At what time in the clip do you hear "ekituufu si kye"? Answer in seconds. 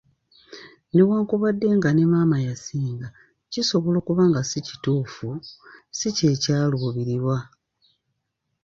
4.59-6.31